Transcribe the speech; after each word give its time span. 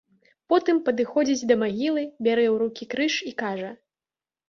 Потым 0.53 0.79
падыходзіць 0.87 1.47
да 1.53 1.59
магілы, 1.65 2.07
бярэ 2.25 2.49
ў 2.53 2.55
рукі 2.65 2.91
крыж 2.97 3.23
і 3.29 3.39
кажа. 3.47 3.71